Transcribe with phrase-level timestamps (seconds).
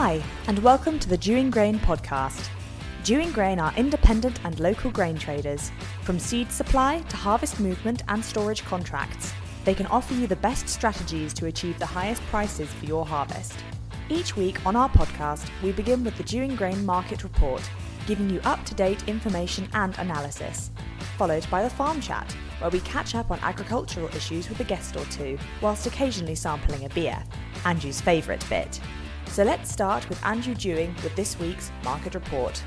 [0.00, 2.50] Hi, and welcome to the Dewing Grain podcast.
[3.02, 5.72] Dewing Grain are independent and local grain traders.
[6.02, 9.32] From seed supply to harvest movement and storage contracts,
[9.64, 13.58] they can offer you the best strategies to achieve the highest prices for your harvest.
[14.08, 17.68] Each week on our podcast, we begin with the Dewing Grain Market Report,
[18.06, 20.70] giving you up to date information and analysis,
[21.16, 22.30] followed by the Farm Chat,
[22.60, 26.84] where we catch up on agricultural issues with a guest or two, whilst occasionally sampling
[26.84, 27.20] a beer,
[27.64, 28.80] Andrew's favourite bit.
[29.30, 32.60] So let's start with Andrew Dewing with this week's Market Report.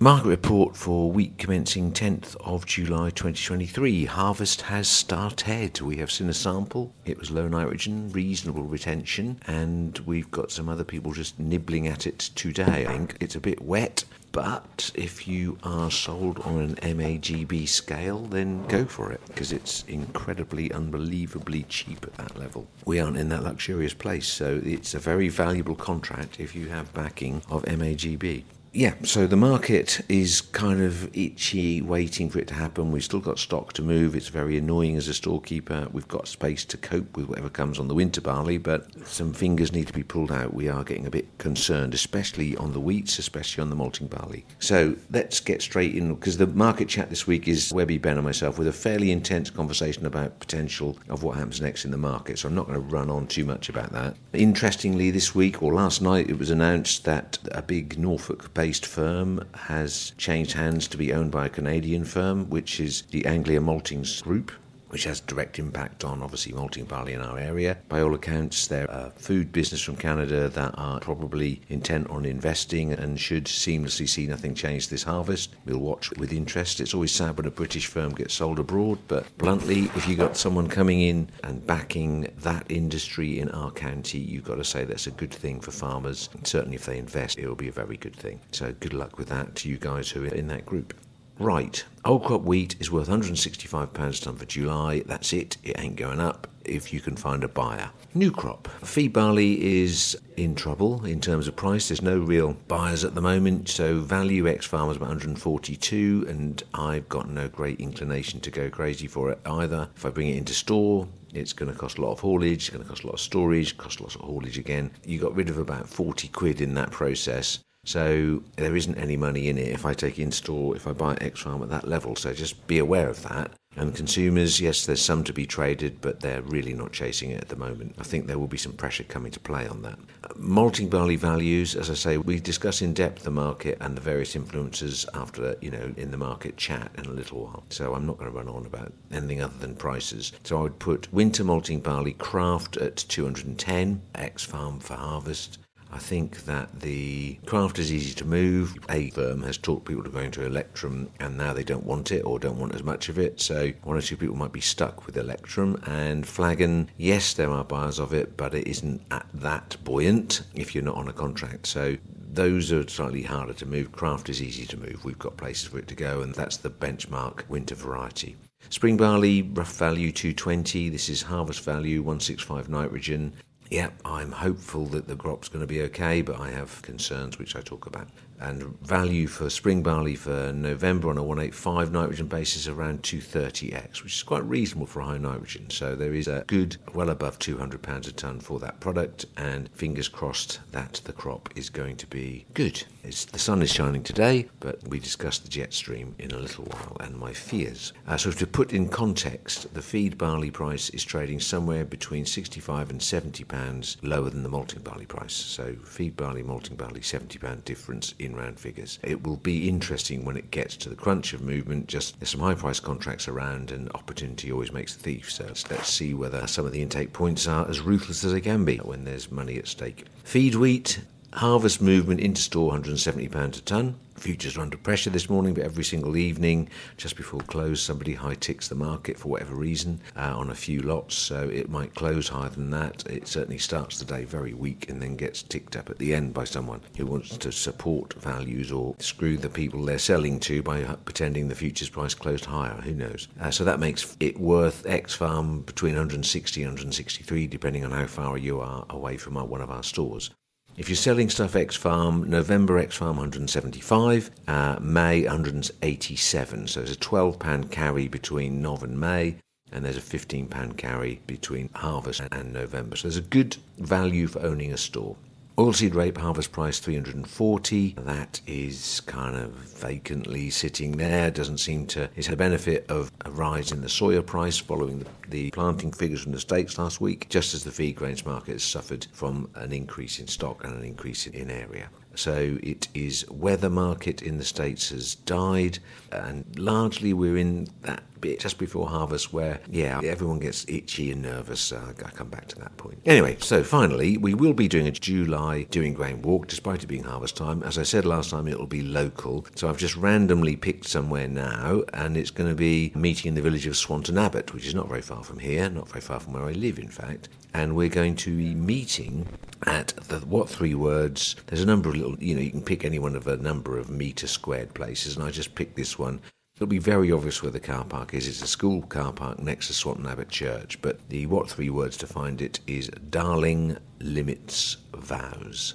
[0.00, 4.04] Market report for week commencing 10th of July 2023.
[4.04, 5.80] Harvest has started.
[5.80, 6.94] We have seen a sample.
[7.04, 12.06] It was low nitrogen, reasonable retention, and we've got some other people just nibbling at
[12.06, 12.86] it today.
[12.86, 18.20] I think it's a bit wet, but if you are sold on an MAGB scale,
[18.26, 22.66] then go for it because it's incredibly, unbelievably cheap at that level.
[22.84, 26.92] We aren't in that luxurious place, so it's a very valuable contract if you have
[26.94, 32.54] backing of MAGB yeah, so the market is kind of itchy, waiting for it to
[32.54, 32.92] happen.
[32.92, 34.14] We've still got stock to move.
[34.14, 35.88] It's very annoying as a storekeeper.
[35.90, 39.72] We've got space to cope with whatever comes on the winter barley, but some fingers
[39.72, 40.52] need to be pulled out.
[40.52, 44.44] We are getting a bit concerned, especially on the wheats, especially on the malting barley.
[44.58, 48.24] So let's get straight in because the market chat this week is Webby, Ben, and
[48.24, 52.38] myself with a fairly intense conversation about potential of what happens next in the market.
[52.38, 54.14] So I'm not going to run on too much about that.
[54.34, 59.40] Interestingly, this week or last night, it was announced that a big Norfolk based firm
[59.54, 64.20] has changed hands to be owned by a Canadian firm, which is the Anglia Maltings
[64.20, 64.50] Group
[64.88, 67.78] which has direct impact on obviously malting barley in our area.
[67.88, 72.92] By all accounts, they're a food business from Canada that are probably intent on investing
[72.92, 75.54] and should seamlessly see nothing change this harvest.
[75.64, 76.80] We'll watch with interest.
[76.80, 80.36] It's always sad when a British firm gets sold abroad, but bluntly, if you've got
[80.36, 85.06] someone coming in and backing that industry in our county, you've got to say that's
[85.06, 86.28] a good thing for farmers.
[86.34, 88.40] And certainly, if they invest, it'll be a very good thing.
[88.52, 90.94] So, good luck with that to you guys who are in that group.
[91.38, 95.04] Right, old crop wheat is worth £165 a tonne for July.
[95.06, 97.90] That's it, it ain't going up if you can find a buyer.
[98.12, 98.66] New crop.
[98.84, 101.88] Feed barley is in trouble in terms of price.
[101.88, 107.08] There's no real buyers at the moment, so value X farmers about 142, and I've
[107.08, 109.88] got no great inclination to go crazy for it either.
[109.94, 112.70] If I bring it into store, it's going to cost a lot of haulage, it's
[112.70, 114.90] going to cost a lot of storage, cost lots of haulage again.
[115.04, 117.60] You got rid of about 40 quid in that process.
[117.88, 121.16] So there isn't any money in it if I take in store, if I buy
[121.22, 122.16] X farm at that level.
[122.16, 123.50] So just be aware of that.
[123.76, 127.48] And consumers, yes, there's some to be traded, but they're really not chasing it at
[127.48, 127.94] the moment.
[127.98, 129.98] I think there will be some pressure coming to play on that.
[130.36, 134.36] Malting barley values, as I say, we discuss in depth the market and the various
[134.36, 137.64] influences after, you know, in the market chat in a little while.
[137.70, 140.32] So I'm not going to run on about anything other than prices.
[140.44, 145.58] So I would put winter malting barley craft at 210, X farm for harvest.
[145.90, 148.76] I think that the craft is easy to move.
[148.90, 152.22] A firm has taught people to go into Electrum and now they don't want it
[152.22, 153.40] or don't want as much of it.
[153.40, 155.82] So one or two people might be stuck with Electrum.
[155.86, 160.74] And Flagon, yes, there are buyers of it, but it isn't at that buoyant if
[160.74, 161.66] you're not on a contract.
[161.66, 161.96] So
[162.30, 163.92] those are slightly harder to move.
[163.92, 165.04] Craft is easy to move.
[165.04, 168.36] We've got places for it to go, and that's the benchmark winter variety.
[168.70, 170.90] Spring barley, rough value 220.
[170.90, 173.32] This is harvest value 165 nitrogen.
[173.70, 177.54] Yeah, I'm hopeful that the crop's going to be okay, but I have concerns which
[177.54, 178.08] I talk about.
[178.40, 184.14] And value for spring barley for November on a 185 nitrogen basis around 230x, which
[184.14, 185.70] is quite reasonable for high nitrogen.
[185.70, 189.68] So there is a good, well above 200 pounds a tonne for that product, and
[189.74, 192.84] fingers crossed that the crop is going to be good.
[193.02, 196.64] It's, the sun is shining today, but we discuss the jet stream in a little
[196.64, 197.92] while and my fears.
[198.06, 202.90] Uh, so to put in context, the feed barley price is trading somewhere between 65
[202.90, 205.32] and 70 pounds lower than the malting barley price.
[205.32, 208.98] So feed barley, malting barley, 70 pound difference in round figures.
[209.02, 211.86] It will be interesting when it gets to the crunch of movement.
[211.86, 215.30] Just there's some high price contracts around, and opportunity always makes the thief.
[215.30, 218.64] So let's see whether some of the intake points are as ruthless as they can
[218.64, 220.06] be when there's money at stake.
[220.24, 221.00] Feed wheat
[221.34, 223.94] Harvest movement into store £170 a tonne.
[224.16, 228.34] Futures are under pressure this morning, but every single evening, just before close, somebody high
[228.34, 231.14] ticks the market for whatever reason uh, on a few lots.
[231.14, 233.06] So it might close higher than that.
[233.06, 236.32] It certainly starts the day very weak and then gets ticked up at the end
[236.32, 240.82] by someone who wants to support values or screw the people they're selling to by
[241.04, 242.80] pretending the futures price closed higher.
[242.80, 243.28] Who knows?
[243.38, 248.06] Uh, so that makes it worth X farm between 160 and 163, depending on how
[248.06, 250.30] far you are away from our, one of our stores.
[250.78, 256.68] If you're selling stuff X Farm, November X Farm 175, uh, May 187.
[256.68, 259.34] So there's a £12 carry between Nov and May,
[259.72, 262.94] and there's a £15 carry between harvest and November.
[262.94, 265.16] So there's a good value for owning a store.
[265.58, 267.96] Oilseed rape harvest price 340.
[267.98, 271.32] That is kind of vacantly sitting there.
[271.32, 272.08] Doesn't seem to.
[272.14, 275.90] It's had a benefit of a rise in the soya price following the, the planting
[275.90, 279.50] figures from the States last week, just as the feed grains market has suffered from
[279.56, 281.88] an increase in stock and an increase in area.
[282.18, 285.78] So it is weather market in the States has died,
[286.10, 291.22] and largely we're in that bit just before harvest where, yeah, everyone gets itchy and
[291.22, 291.70] nervous.
[291.70, 292.98] Uh, I come back to that point.
[293.06, 297.04] Anyway, so finally, we will be doing a July Dewing Grain walk, despite it being
[297.04, 297.62] harvest time.
[297.62, 299.46] As I said last time, it will be local.
[299.54, 303.42] So I've just randomly picked somewhere now, and it's going to be meeting in the
[303.42, 306.32] village of Swanton Abbot, which is not very far from here, not very far from
[306.32, 307.28] where I live, in fact.
[307.54, 309.26] And we're going to be meeting
[309.66, 311.36] at the what three words?
[311.46, 313.78] There's a number of little, you know, you can pick any one of a number
[313.78, 316.20] of metre squared places, and I just picked this one.
[316.56, 318.26] It'll be very obvious where the car park is.
[318.26, 321.96] It's a school car park next to Swanton Abbot Church, but the what three words
[321.98, 325.74] to find it is Darling Limits Vows.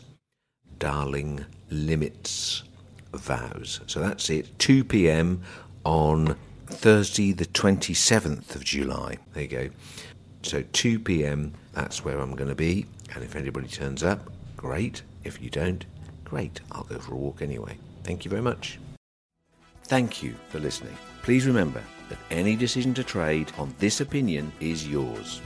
[0.79, 2.63] Darling Limits
[3.13, 3.79] Vows.
[3.87, 5.41] So that's it, 2 pm
[5.85, 6.35] on
[6.67, 9.17] Thursday, the 27th of July.
[9.33, 9.69] There you go.
[10.41, 12.85] So 2 pm, that's where I'm going to be.
[13.13, 15.01] And if anybody turns up, great.
[15.23, 15.85] If you don't,
[16.23, 16.61] great.
[16.71, 17.77] I'll go for a walk anyway.
[18.03, 18.79] Thank you very much.
[19.83, 20.97] Thank you for listening.
[21.23, 25.41] Please remember that any decision to trade on this opinion is yours.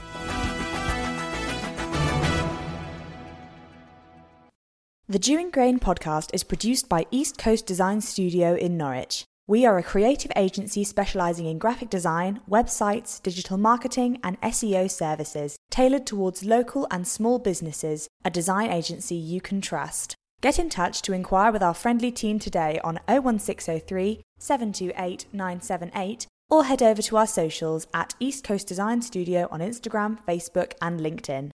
[5.10, 9.24] The Dewing Grain podcast is produced by East Coast Design Studio in Norwich.
[9.48, 15.56] We are a creative agency specializing in graphic design, websites, digital marketing, and SEO services
[15.70, 20.14] tailored towards local and small businesses, a design agency you can trust.
[20.42, 26.64] Get in touch to inquire with our friendly team today on 01603 728 978 or
[26.64, 31.52] head over to our socials at East Coast Design Studio on Instagram, Facebook, and LinkedIn.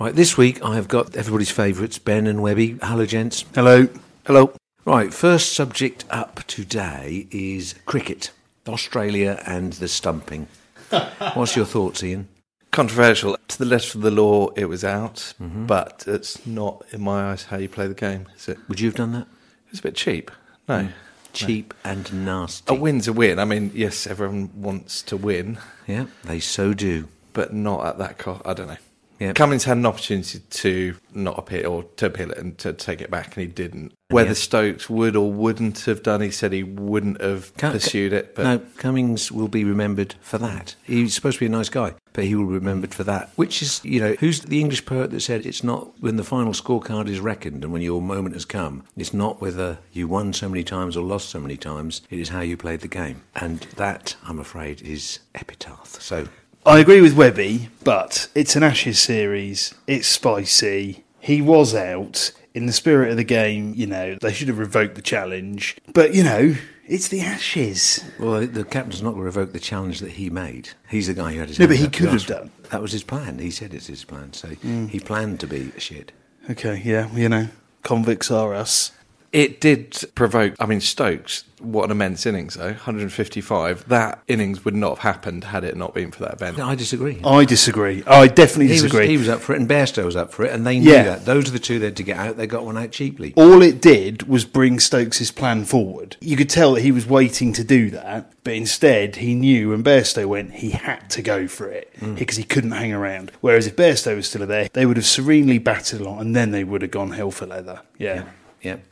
[0.00, 2.78] Right, this week I have got everybody's favourites, Ben and Webby.
[2.82, 3.44] Hello, gents.
[3.54, 3.86] Hello.
[4.26, 4.52] Hello.
[4.90, 8.32] Right, first subject up today is cricket,
[8.66, 10.48] Australia and the stumping.
[11.34, 12.26] What's your thoughts, Ian?
[12.72, 13.36] Controversial.
[13.46, 15.66] To the letter of the law, it was out, mm-hmm.
[15.66, 18.58] but it's not, in my eyes, how you play the game, is it?
[18.68, 19.28] Would you have done that?
[19.70, 20.28] It's a bit cheap.
[20.68, 20.80] No.
[20.80, 20.92] Mm.
[21.34, 22.74] Cheap and nasty.
[22.74, 23.38] A win's a win.
[23.38, 27.06] I mean, yes, everyone wants to win, Yeah, they so do.
[27.32, 28.42] but not at that cost.
[28.44, 28.76] I don't know.
[29.20, 29.34] Yeah.
[29.34, 33.10] Cummins had an opportunity to not appeal or to appeal it and to take it
[33.10, 33.92] back, and he didn't.
[34.08, 38.34] Whether Stokes would or wouldn't have done, he said he wouldn't have Cum- pursued it.
[38.34, 40.74] But no, Cummins will be remembered for that.
[40.82, 43.30] He's supposed to be a nice guy, but he will be remembered for that.
[43.36, 46.52] Which is, you know, who's the English poet that said it's not when the final
[46.52, 50.48] scorecard is reckoned and when your moment has come, it's not whether you won so
[50.48, 53.22] many times or lost so many times, it is how you played the game.
[53.36, 56.00] And that, I'm afraid, is epitaph.
[56.00, 56.26] So,
[56.66, 59.74] I agree with Webby, but it's an Ashes series.
[59.86, 61.04] It's spicy.
[61.18, 62.32] He was out.
[62.52, 65.78] In the spirit of the game, you know, they should have revoked the challenge.
[65.94, 68.04] But, you know, it's the Ashes.
[68.18, 70.70] well, the captain's not going to revoke the challenge that he made.
[70.90, 72.50] He's the guy who had his No, but he could have done.
[72.70, 73.38] That was his plan.
[73.38, 74.34] He said it's his plan.
[74.34, 74.88] So hmm.
[74.88, 76.12] he planned to be a shit.
[76.50, 77.48] Okay, yeah, you know,
[77.82, 78.92] convicts are us.
[79.32, 80.54] It did provoke.
[80.58, 83.88] I mean, Stokes, what an immense innings, though 155.
[83.88, 86.58] That innings would not have happened had it not been for that event.
[86.58, 87.20] No, I disagree.
[87.24, 88.02] I disagree.
[88.06, 89.06] I definitely He was, disagree.
[89.06, 91.02] he was up for it, and Bairstow was up for it, and they knew Yeah.
[91.04, 91.26] that.
[91.26, 92.36] Those are the two they had to get out.
[92.36, 93.32] They got one out cheaply.
[93.36, 96.16] All it did was bring Stokes' plan forward.
[96.20, 99.84] You could tell that he was waiting to do that, but instead he knew when
[99.84, 102.18] Bairstow went, he had to go for it mm.
[102.18, 103.30] because he couldn't hang around.
[103.40, 106.64] Whereas if Bairstow was still there, they would have serenely batted along and then they
[106.64, 107.82] would have gone hell for leather.
[107.98, 108.14] Yeah.
[108.14, 108.24] Yeah,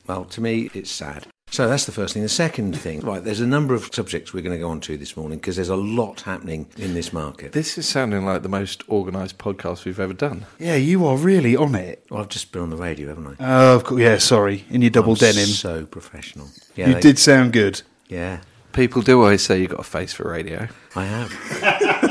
[0.06, 1.26] well, to me, it's sad.
[1.50, 2.22] So that's the first thing.
[2.22, 4.98] The second thing, right, there's a number of subjects we're going to go on to
[4.98, 7.52] this morning because there's a lot happening in this market.
[7.52, 10.44] This is sounding like the most organised podcast we've ever done.
[10.58, 12.04] Yeah, you are really on it.
[12.10, 13.34] Well, I've just been on the radio, haven't I?
[13.40, 13.98] Oh, of course.
[14.00, 14.64] Yeah, sorry.
[14.68, 15.46] In your double I'm denim.
[15.46, 16.48] So professional.
[16.76, 17.80] Yeah, you they- did sound good.
[18.08, 18.40] Yeah,
[18.74, 20.68] People do always say you've got a face for radio.
[20.94, 22.02] I have.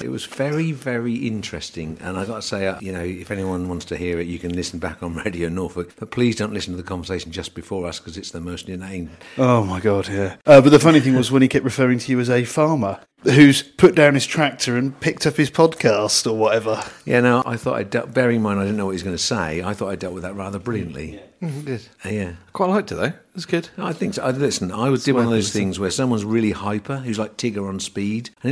[0.00, 3.68] it was very, very interesting, and I've got to say, uh, you know, if anyone
[3.68, 5.92] wants to hear it, you can listen back on Radio Norfolk.
[5.96, 9.10] But please don't listen to the conversation just before us because it's the most inane.
[9.38, 10.36] Oh my god, yeah.
[10.46, 13.00] Uh, but the funny thing was when he kept referring to you as a farmer
[13.24, 16.82] who's put down his tractor and picked up his podcast or whatever.
[17.04, 18.12] Yeah, no, I thought I dealt.
[18.14, 19.62] Bearing in mind, I didn't know what he was going to say.
[19.62, 21.20] I thought I dealt with that rather brilliantly.
[21.40, 21.88] Good.
[22.04, 22.32] Uh, yeah.
[22.52, 23.04] Quite liked it though.
[23.04, 23.68] It was good.
[23.76, 24.22] I think so.
[24.22, 25.64] I, listen, I would do one of those listening.
[25.64, 28.50] things where someone's really hyper, who's like Tigger on speed, and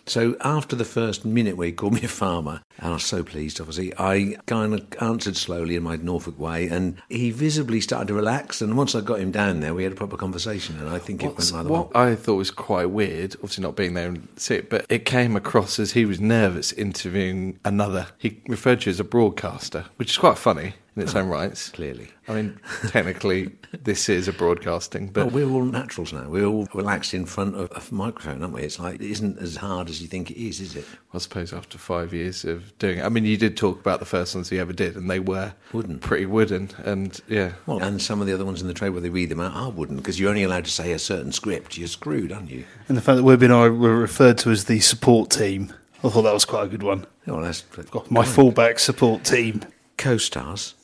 [0.00, 0.40] a nice guy, lovely guy, but he's like, "Oh, hey," just just in case I
[0.40, 0.40] was really dopey or something to liven me up.
[0.40, 3.04] But So after the first minute where he called me a farmer, and I was
[3.04, 7.80] so pleased, obviously, I kind of answered slowly in my Norfolk way, and he visibly
[7.80, 8.60] started to relax.
[8.62, 11.22] And once I got him down there, we had a proper conversation, and I think
[11.22, 12.02] What's- it went rather what well.
[12.04, 15.36] I thought was quite weird, obviously not being there and see it, but it came
[15.36, 18.06] across as he was nervous interviewing another.
[18.18, 21.68] He referred to you as a broadcaster, which is quite funny in its own rights.
[21.70, 22.08] Clearly.
[22.28, 23.50] I mean, technically,
[23.82, 26.28] this is a broadcasting, But but we're all naturals now.
[26.28, 28.62] We're all relaxed in front of a microphone, aren't we?
[28.62, 30.84] It's like, it isn't as hard as you think it is, is it?
[31.12, 34.06] I suppose after five years of doing it, I mean, you did talk about the
[34.06, 35.98] first ones you ever did, and they were Wooden.
[35.98, 37.52] pretty wooden, and yeah.
[37.66, 39.54] Well, and some of the other ones in the trade where they read them out
[39.54, 41.76] are wooden because you're only allowed to say a certain script.
[41.76, 42.64] You're screwed, aren't you?
[42.88, 45.72] And the fact that Webby and I were referred to as the support team,
[46.04, 47.06] I thought that was quite a good one.
[47.26, 47.64] Well, that's
[48.08, 49.62] My fullback support team.
[49.98, 50.74] co-stars.
[50.76, 50.79] Ah,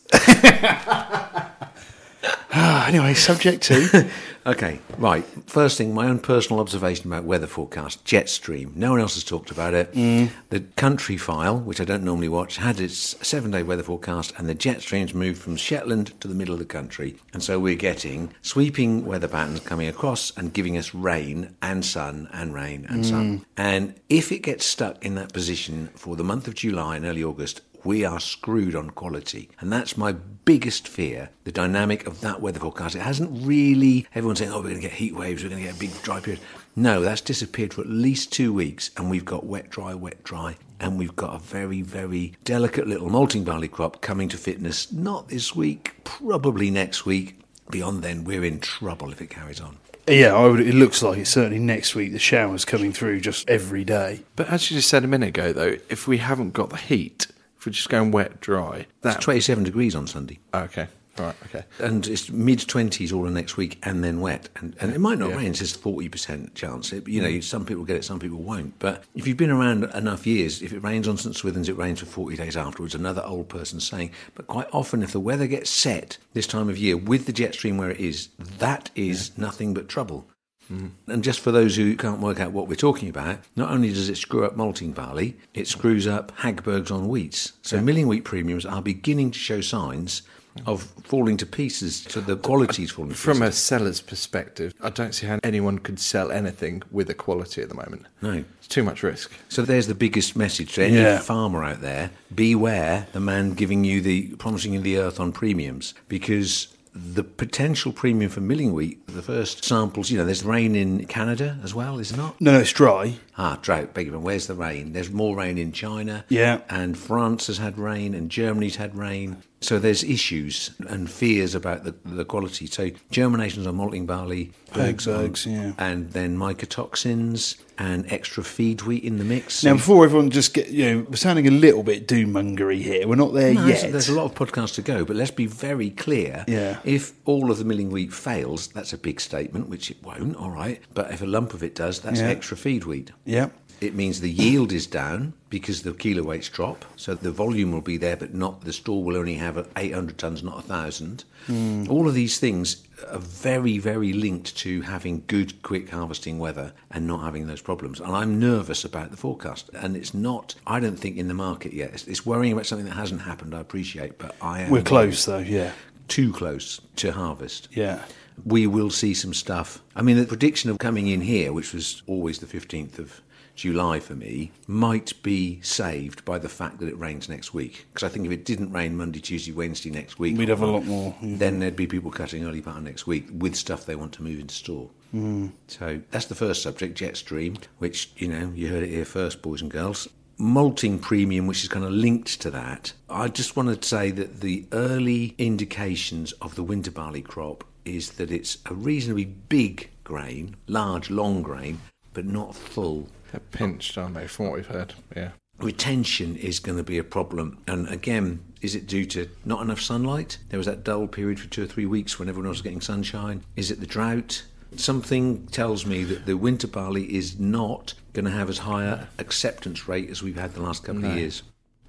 [2.59, 3.87] Ah, anyway, subject two.
[4.47, 5.25] Okay, right.
[5.47, 8.77] First thing, my own personal observation about weather forecast Jetstream.
[8.77, 9.93] No one else has talked about it.
[9.93, 10.31] Mm.
[10.51, 14.55] The Countryfile, which I don't normally watch, had its seven day weather forecast, and the
[14.55, 17.17] jet Jetstreams moved from Shetland to the middle of the country.
[17.33, 22.29] And so we're getting sweeping weather patterns coming across and giving us rain and sun
[22.33, 23.39] and rain and sun.
[23.39, 23.45] Mm.
[23.57, 27.25] And if it gets stuck in that position for the month of July and early
[27.25, 29.49] August, we are screwed on quality.
[29.61, 32.97] And that's my biggest fear the dynamic of that weather forecast.
[32.97, 35.69] It hasn't really, everyone's saying, oh, we're going to get heat waves, we're going to
[35.69, 36.43] get a big dry period.
[36.75, 40.57] No, that's disappeared for at least two weeks, and we've got wet, dry, wet, dry.
[40.78, 45.28] And we've got a very, very delicate little malting barley crop coming to fitness, not
[45.28, 47.38] this week, probably next week.
[47.71, 49.78] Beyond then, we're in trouble if it carries on.
[50.07, 52.12] yeah, I would, it looks like it's certainly next week.
[52.12, 54.21] The showers coming through just every day.
[54.35, 57.26] But as you just said a minute ago, though, if we haven't got the heat,
[57.28, 57.36] if
[57.66, 60.38] we're just going wet, dry, That's 27 degrees on Sunday.
[60.54, 60.87] okay,
[61.18, 61.64] right, okay.
[61.78, 65.18] and it's mid twenties all the next week, and then wet, and, and it might
[65.18, 65.37] not Yeah.
[65.37, 65.50] rain.
[65.52, 66.92] It says forty percent chance.
[66.92, 67.42] It, you know, mm.
[67.42, 68.78] some people get it, some people won't.
[68.78, 72.00] But if you've been around enough years, if it rains on St Swithins, it rains
[72.00, 72.94] for forty days afterwards.
[72.94, 74.11] Another old person saying.
[74.35, 77.54] But quite often, if the weather gets set this time of year with the jet
[77.54, 80.28] stream where it is, that is nothing but trouble.
[80.68, 84.08] And just for those who can't work out what we're talking about, not only does
[84.08, 87.52] it screw up malting barley, it screws up Hagbergs on wheats.
[87.62, 90.23] So milling wheat premiums are beginning to show signs
[90.64, 95.14] of falling to pieces, to the qualities falling to From a seller's perspective, I don't
[95.14, 98.06] see how anyone could sell anything with a quality at the moment.
[98.23, 98.42] No.
[98.58, 99.30] It's too much risk.
[99.50, 101.18] So there's the biggest message to any Yeah.
[101.18, 105.92] farmer out there: beware the man giving you the promising you the earth on premiums,
[106.08, 111.07] because the potential premium for milling wheat, the first samples, you know, there's rain in
[111.07, 112.41] Canada as well, is there not?
[112.41, 113.17] No, no, it's dry.
[113.38, 114.23] Ah, drought, your pardon.
[114.23, 114.93] Where's the rain?
[114.93, 116.25] There's more rain in China.
[116.28, 116.61] Yeah.
[116.71, 119.43] And France has had rain and Germany's had rain.
[119.61, 122.66] So there's issues and fears about the, the quality.
[122.66, 125.73] So germinations on malting barley, bergs on- Hagbergs, yeah.
[125.78, 129.62] and then mycotoxins and extra feed wheat in the mix.
[129.64, 133.07] Now, before everyone just get, you know, we're sounding a little bit doom mongery here.
[133.07, 133.81] We're not there No, yet.
[133.81, 136.45] there's, there's a lot of podcasts to go, but let's be very clear.
[136.49, 136.78] Yeah.
[136.85, 140.50] If all of the milling wheat fails, that's a big statement, which it won't, all
[140.50, 140.81] right.
[140.95, 142.28] But if a lump of it does, that's Yeah.
[142.28, 143.11] extra feed wheat.
[143.26, 143.50] Yeah.
[143.78, 146.87] It means the yield is down because the kilo weights drop.
[146.97, 150.42] So the volume will be there, but not the store will only have 800 tons,
[150.42, 151.25] not 1,000.
[151.47, 151.85] Hmm.
[151.90, 157.06] All of these things are very, very linked to having good, quick harvesting weather and
[157.06, 158.00] not having those problems.
[158.00, 159.68] And I'm nervous about the forecast.
[159.75, 161.92] And it's not, I don't think, in the market yet.
[161.92, 164.71] It's, it's worrying about something that hasn't happened, I appreciate, but I am.
[164.71, 165.73] We're close, though, yeah.
[166.09, 168.04] Too close to harvest Yeah.
[168.45, 169.83] We will see some stuff.
[169.95, 173.21] I mean, the prediction of coming in here, which was always the 15th of
[173.55, 177.87] July for me, might be saved by the fact that it rains next week.
[177.93, 180.66] Because I think if it didn't rain Monday, Tuesday, Wednesday next week, We'd have a
[180.66, 181.14] lot more.
[181.23, 184.23] then there'd be people cutting early part of next week with stuff they want to
[184.23, 184.90] move into store.
[185.14, 185.52] Mm.
[185.69, 189.62] So that's the first subject, Jetstream, which, you know, you heard it here first, boys
[189.62, 190.07] and girls.
[190.38, 192.93] Malting premium, which is kind of linked to that.
[193.09, 198.12] I just want to say that the early indications of the winter barley crop is
[198.12, 201.81] that it's a reasonably big grain, large, long grain,
[202.12, 204.95] but not full They're pinched, aren't they, from what we've heard?
[205.14, 205.31] Yeah.
[205.59, 207.59] retention is going to be a problem.
[207.66, 210.38] And again, is it due to not enough sunlight?
[210.50, 212.81] There was that dull period for two or three weeks when everyone else was getting
[212.81, 213.43] sunshine.
[213.57, 214.45] Is it the drought?
[214.76, 219.07] Something tells me that the winter barley is not going to have as high a
[219.19, 221.43] acceptance rate as we've had the last couple of years.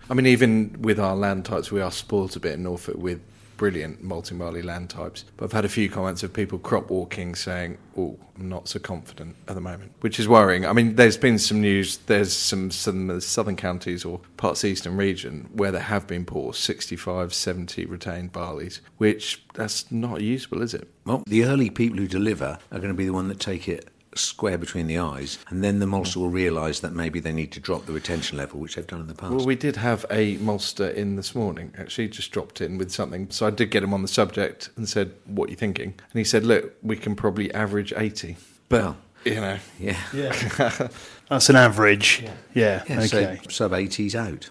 [0.10, 3.20] I mean, even with our land types, we are spoilt a bit in Norfolk with
[3.58, 5.26] brilliant malting barley land types.
[5.36, 8.80] But I've had a few comments of people crop walking saying, "Oh, I'm not so
[8.80, 10.66] confident at the moment," which is worrying.
[10.66, 11.98] I mean, there's been some news.
[11.98, 16.26] There's some some southern counties or parts of the eastern region where there have been
[16.26, 20.88] poor 65, 70 retained barleys, which that's not usable, is it?
[21.06, 23.90] Well, the early people who deliver are going to be the one that take it
[24.18, 27.60] square between the eyes, and then the maltster will realise that maybe they need to
[27.60, 29.34] drop the retention level, which they've done in the past.
[29.34, 31.74] Well, we did have a maltster in this morning.
[31.78, 33.30] Actually, just dropped in with something.
[33.32, 36.14] So I did get him on the subject and said, "What are you thinking?" And
[36.20, 38.38] he said, "Look, we can probably average 80.
[38.70, 38.98] But Well.
[39.26, 39.98] you know, yeah.
[40.14, 40.88] Yeah.
[41.30, 42.24] That's an average.
[42.54, 42.84] Yeah.
[42.90, 43.08] Yeah, okay.
[43.08, 44.50] so sub 80s out.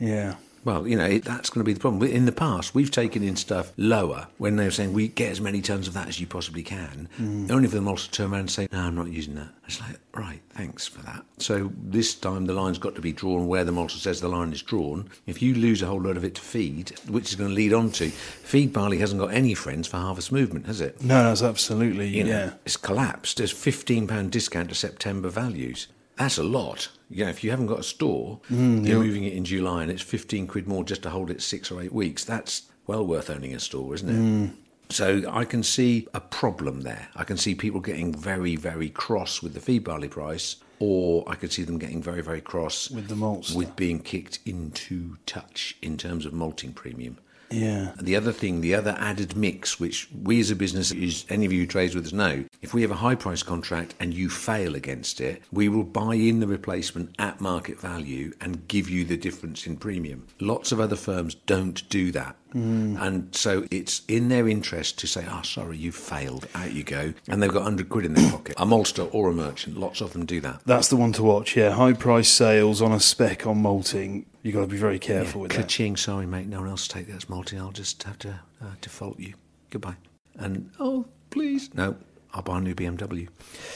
[0.00, 0.34] yeah.
[0.64, 2.08] Well, you know, it, that's going to be the problem.
[2.10, 5.40] In the past, we've taken in stuff lower when they were saying, we get as
[5.40, 7.50] many tons of that as you possibly can, mm.
[7.50, 9.48] only for them also to turn around and say, no, I'm not using that.
[9.66, 11.24] It's like, right, thanks for that.
[11.38, 14.52] So this time the line's got to be drawn where the maltster says the line
[14.52, 15.08] is drawn.
[15.26, 17.72] If you lose a whole load of it to feed, which is going to lead
[17.72, 21.02] on to, feed barley hasn't got any friends for harvest movement, has it?
[21.02, 22.08] No, that's absolutely.
[22.08, 22.52] You know, yeah.
[22.64, 23.36] it's collapsed.
[23.36, 25.88] There's £15 discount to September values.
[26.18, 26.88] That's a lot.
[27.10, 30.02] Know, if you haven't got a store, Mm, you're moving it in July and it's
[30.02, 32.24] 15 quid more just to hold it six or eight weeks.
[32.24, 34.12] That's well worth owning a store, isn't it?
[34.18, 34.50] Mm.
[34.90, 37.08] So I can see a problem there.
[37.14, 41.34] I can see people getting very, very cross with the feed barley price, or I
[41.34, 43.54] could see them getting very, very cross With the maltster.
[43.54, 47.18] with being kicked into touch in terms of malting premium.
[47.50, 47.92] Yeah.
[48.00, 51.52] The other thing, the other added mix, which we as a business, is any of
[51.52, 54.28] you who trades with us know, if we have a high price contract and you
[54.28, 59.04] fail against it, we will buy in the replacement at market value and give you
[59.04, 60.26] the difference in premium.
[60.40, 62.36] Lots of other firms don't do that.
[62.52, 67.12] And so it's in their interest to say, oh, sorry, you failed, out you go.
[67.28, 68.54] And they've got 100 quid in their pocket.
[68.56, 70.62] A maltster or a merchant, lots of them do that.
[70.64, 71.56] That's the one to watch.
[71.56, 71.70] Yeah.
[71.70, 74.26] High price sales on a spec on malting.
[74.42, 75.62] You've got to be very careful with that.
[75.62, 77.60] Ka-ching, sorry, mate, no one else take that as malting.
[77.60, 79.34] I'll just have to uh, default you.
[79.70, 79.96] Goodbye.
[80.36, 81.72] And, oh, please.
[81.74, 81.96] No,
[82.32, 83.28] I'll buy a new BMW.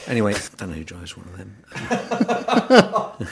[0.07, 1.55] Anyway, I don't know who drives one of them.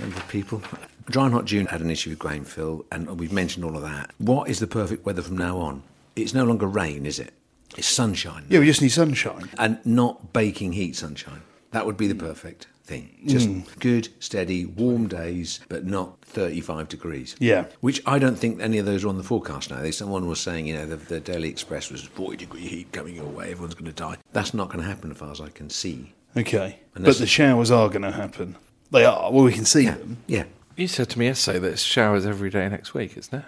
[0.00, 0.62] Number of people.
[1.10, 3.82] Dry and Hot June had an issue with grain fill, and we've mentioned all of
[3.82, 4.10] that.
[4.18, 5.82] What is the perfect weather from now on?
[6.16, 7.32] It's no longer rain, is it?
[7.76, 8.44] It's sunshine.
[8.48, 9.48] Yeah, we just need sunshine.
[9.58, 11.42] And not baking heat sunshine.
[11.70, 13.10] That would be the perfect thing.
[13.26, 13.78] Just mm.
[13.78, 17.36] good, steady, warm days, but not 35 degrees.
[17.38, 17.66] Yeah.
[17.80, 19.88] Which I don't think any of those are on the forecast now.
[19.90, 23.26] Someone was saying, you know, the, the Daily Express was 40 degree heat coming your
[23.26, 24.16] way, everyone's going to die.
[24.32, 26.14] That's not going to happen as far as I can see.
[26.36, 26.80] Okay.
[26.94, 28.56] And But the showers are going to happen.
[28.90, 29.30] They are.
[29.30, 29.96] Well, we can see Yeah.
[29.96, 30.16] them.
[30.26, 30.44] Yeah.
[30.78, 33.44] You said to me yesterday that it's showers every day next week, isn't it?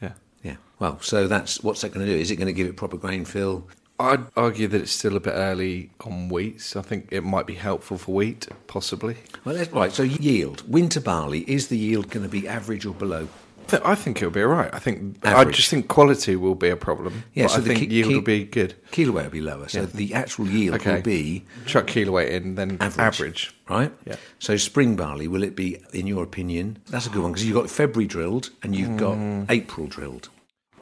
[0.00, 0.12] Yeah.
[0.42, 0.56] Yeah.
[0.78, 2.18] Well, so that's what's that going to do?
[2.18, 3.66] Is it going to give it proper grain fill?
[3.98, 6.74] I'd argue that it's still a bit early on wheat.
[6.76, 9.16] I think it might be helpful for wheat, possibly.
[9.44, 9.90] Well, that's right.
[9.90, 10.70] So yield.
[10.70, 13.26] Winter barley, is the yield going to be average or below?
[13.84, 14.70] I think it'll be all right.
[14.72, 17.24] I think I just think quality will be a problem.
[17.34, 18.74] Yeah, so I the think ki- yield ki- will be good.
[18.90, 19.68] Kilo weight will be lower.
[19.68, 19.86] So Yeah.
[19.92, 20.94] the actual yield Okay.
[20.96, 22.98] will be Chuck kilo weight in, then average.
[22.98, 23.54] average.
[23.68, 23.92] Right?
[24.06, 24.16] Yeah.
[24.38, 26.78] So spring barley, will it be, in your opinion?
[26.88, 29.50] That's a good one because you've got February drilled and you've got Mm.
[29.50, 30.28] April drilled.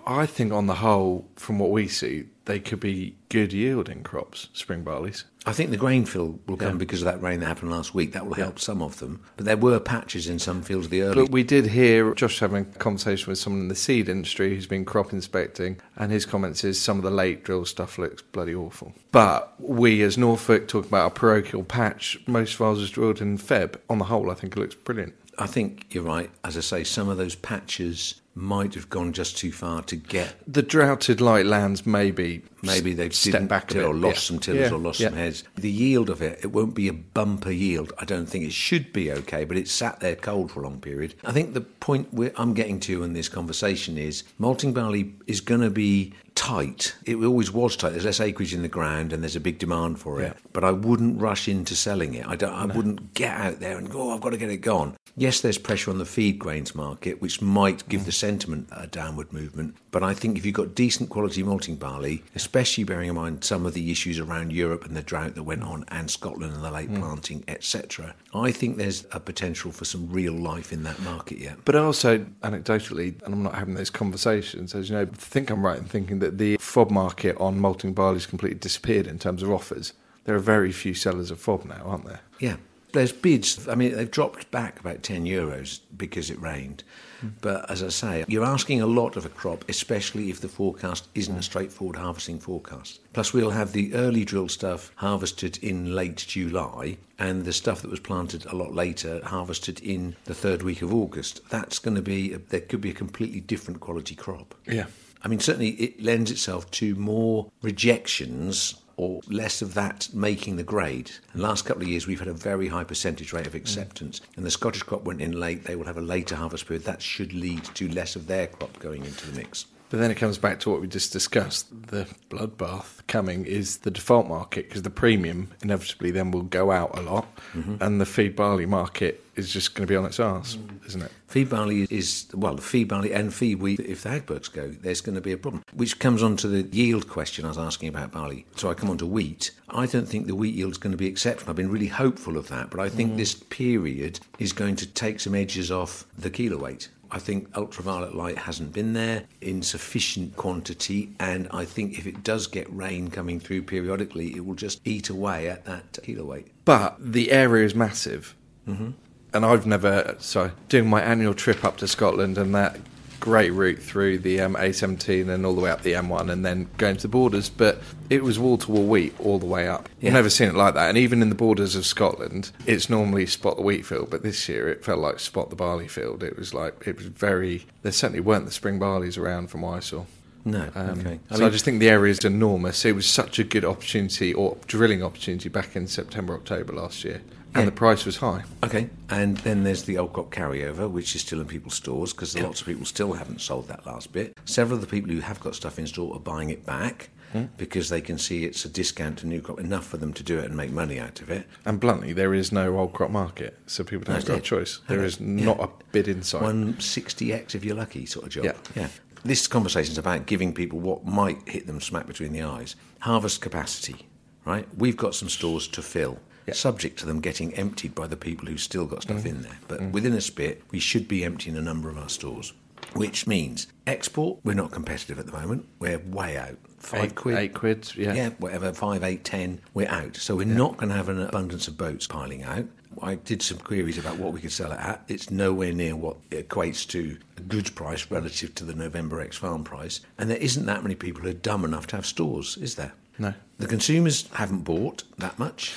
[0.07, 4.49] I think on the whole, from what we see, they could be good yielding crops,
[4.53, 5.25] spring barleys.
[5.46, 6.74] I think the grain fill will come Yeah.
[6.76, 8.12] because of that rain that happened last week.
[8.12, 9.20] That will help some of them.
[9.37, 11.14] But there were patches in some fields of the early.
[11.22, 14.66] But we did hear Josh having a conversation with someone in the seed industry who's
[14.66, 18.54] been crop inspecting, and his comments is some of the late drill stuff looks bloody
[18.54, 18.94] awful.
[19.12, 22.18] But we, as Norfolk, talk about our parochial patch.
[22.26, 23.76] Most of ours was drilled in Feb.
[23.90, 25.12] On the whole, I think it looks brilliant.
[25.38, 26.31] I think you're right.
[26.44, 30.35] As I say, some of those patches might have gone just too far to get.
[30.53, 33.88] The droughted light lands maybe Maybe they've stepped back a till bit.
[33.90, 34.20] or lost Yeah.
[34.29, 35.09] some tillers Yeah, or lost yeah.
[35.09, 35.44] some heads.
[35.55, 37.92] The yield of it, it won't be a bumper yield.
[37.99, 40.81] I don't think it should be okay, but it sat there cold for a long
[40.81, 41.14] period.
[41.25, 45.61] I think the point I'm getting to in this conversation is malting barley is going
[45.61, 46.94] to be tight.
[47.05, 47.90] It always was tight.
[47.90, 50.37] There's less acreage in the ground and there's a big demand for it.
[50.53, 52.27] But I wouldn't rush into selling it.
[52.27, 52.53] I don't.
[52.53, 54.03] I wouldn't get out there and go.
[54.03, 54.97] Oh, I've got to get it gone.
[55.16, 59.33] Yes, there's pressure on the feed grains market, which might give the sentiment a downward
[59.33, 59.77] movement.
[59.92, 63.64] But I think if you've got decent quality malting barley, especially bearing in mind some
[63.64, 66.70] of the issues around Europe and the drought that went on, and Scotland and the
[66.70, 66.99] late mm.
[66.99, 71.59] planting, etc., I think there's a potential for some real life in that market yet.
[71.64, 75.64] But also, anecdotally, and I'm not having those conversations, as you know, I think I'm
[75.64, 79.42] right in thinking that the fob market on malting barley has completely disappeared in terms
[79.42, 79.92] of offers.
[80.24, 82.20] There are very few sellers of fob now, aren't there?
[82.40, 82.56] Yeah.
[82.92, 83.68] There's bids.
[83.68, 86.84] I mean, they've dropped back about 10 euros because it rained.
[87.20, 87.28] Hmm.
[87.40, 91.08] But as I say, you're asking a lot of a crop, especially if the forecast
[91.14, 93.00] isn't a straightforward harvesting forecast.
[93.12, 97.90] Plus, we'll have the early drill stuff harvested in late July, and the stuff that
[97.90, 101.40] was planted a lot later harvested in the third week of August.
[101.50, 104.54] That's going to be, a, there could be a completely different quality crop.
[104.66, 104.87] Yeah.
[105.24, 110.62] I mean, certainly it lends itself to more rejections or less of that making the
[110.62, 111.10] grade.
[111.32, 114.20] In the last couple of years, we've had a very high percentage rate of acceptance.
[114.20, 114.37] Mm.
[114.37, 116.84] And the Scottish crop went in late, they will have a later harvest period.
[116.84, 119.66] That should lead to less of their crop going into the mix.
[119.90, 121.66] But then it comes back to what we just discussed.
[121.88, 126.99] The bloodbath coming is the default market because the premium inevitably then will go out
[126.99, 127.77] a lot, mm-hmm.
[127.81, 130.87] and the feed barley market is just going to be on its arse, mm.
[130.87, 131.11] isn't it?
[131.27, 135.01] Feed barley is, well, the feed barley and feed wheat, if the Hagbergs go, there's
[135.01, 135.62] going to be a problem.
[135.73, 138.47] Which comes on to the yield question I was asking about barley.
[138.57, 139.51] So I come on to wheat.
[139.68, 141.51] I don't think the wheat yield is going to be exceptional.
[141.51, 143.16] I've been really hopeful of that, but I think mm.
[143.16, 146.88] this period is going to take some edges off the kilo weight.
[147.14, 152.24] I think ultraviolet light hasn't been there in sufficient quantity, and I think if it
[152.24, 156.48] does get rain coming through periodically, it will just eat away at that kilo weight.
[156.64, 158.35] But the area is massive.
[158.68, 158.90] Mm-hmm.
[159.33, 162.81] And I've never, sorry, doing my annual trip up to Scotland and that
[163.24, 166.68] great route through the um, A17 and all the way up the M1 and then
[166.76, 167.48] going to the borders.
[167.48, 169.88] But it was wall to wall wheat all the way up.
[169.98, 170.08] Yeah.
[170.10, 170.90] I've never seen it like that.
[170.90, 174.10] And even in the borders of Scotland, it's normally spot the wheat field.
[174.10, 176.22] But this year it felt like spot the barley field.
[176.22, 179.76] It was like, it was very, there certainly weren't the spring barleys around from what
[179.76, 180.04] I saw.
[180.44, 181.18] No, Um, okay.
[181.34, 182.84] so I just think the area is enormous.
[182.84, 187.22] It was such a good opportunity or drilling opportunity back in September, October last year,
[187.55, 187.64] and Yeah.
[187.67, 188.43] the price was high.
[188.62, 192.37] Okay, and then there's the old crop carryover, which is still in people's stores because
[192.38, 194.37] lots of people still haven't sold that last bit.
[194.45, 197.45] Several of the people who have got stuff in store are buying it back hmm.
[197.57, 200.38] because they can see it's a discount to new crop enough for them to do
[200.38, 201.47] it and make money out of it.
[201.64, 204.81] And bluntly, there is no old crop market, so people don't have a choice.
[204.88, 205.07] There Okay.
[205.07, 205.64] is not Yeah.
[205.64, 206.43] a bid in sight.
[206.43, 208.45] One sixty x if you're lucky, sort of job.
[208.45, 208.53] Yeah.
[208.75, 208.88] yeah.
[209.25, 212.77] This conversation is about giving people what might hit them smack between the eyes.
[212.99, 214.07] Harvest capacity,
[214.45, 214.67] right?
[214.77, 216.19] We've got some stores to fill.
[216.46, 216.54] Yeah.
[216.54, 219.26] Subject to them getting emptied by the people who've still got stuff mm.
[219.26, 219.59] in there.
[219.68, 219.92] But mm.
[219.92, 222.52] within a spit, we should be emptying a number of our stores.
[222.92, 225.66] Which means export, we're not competitive at the moment.
[225.78, 226.59] We're way out.
[226.78, 227.38] Five Eight- quid.
[227.38, 228.12] eight quid, yeah.
[228.12, 230.16] Yeah, whatever, five, eight, ten, we're out.
[230.16, 232.66] So we're not going to have an abundance of boats piling out.
[233.02, 235.02] I did some queries about what we could sell it at.
[235.09, 239.37] It's nowhere near what it equates to a goods price relative to the November X
[239.37, 240.00] farm price.
[240.18, 242.92] And there isn't that many people who are dumb enough to have stores, is there?
[243.18, 243.35] No.
[243.59, 245.74] The consumers haven't bought that much.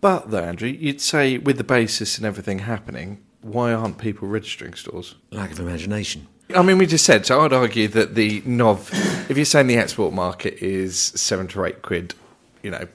[0.00, 4.74] But though, Andrew, you'd say with the basis and everything happening, why aren't people registering
[4.74, 5.14] stores?
[5.30, 6.26] Lack of imagination.
[6.54, 8.90] I mean, we just said, so I'd argue that the NOV,
[9.30, 12.14] if you're saying the export market is seven to eight quid,
[12.62, 12.86] you know,